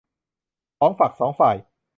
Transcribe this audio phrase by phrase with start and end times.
[0.79, 1.55] สองฝักสองฝ่าย